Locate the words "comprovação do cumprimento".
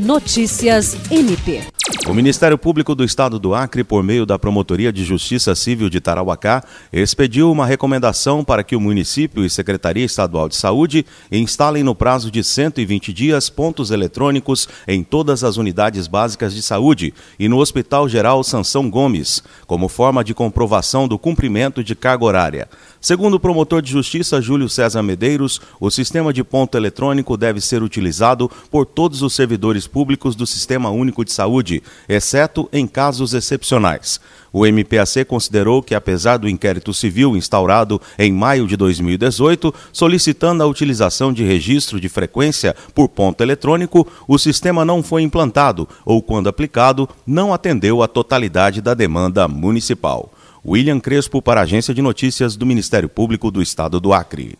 20.34-21.84